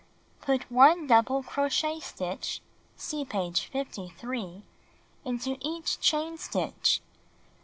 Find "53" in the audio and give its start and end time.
3.67-4.63